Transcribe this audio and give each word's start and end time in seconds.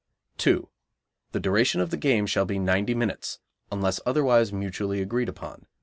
2. 0.39 0.67
The 1.31 1.39
duration 1.39 1.79
of 1.79 1.91
the 1.91 1.95
game 1.95 2.25
shall 2.25 2.43
be 2.43 2.57
ninety 2.57 2.95
minutes, 2.95 3.37
unless 3.71 4.01
otherwise 4.03 4.51
mutually 4.51 4.99
agreed 4.99 5.29
upon. 5.29 5.67